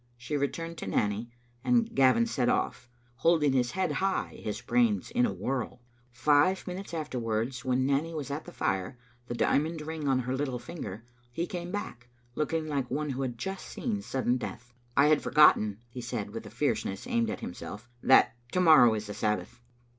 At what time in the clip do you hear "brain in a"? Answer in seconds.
4.59-5.31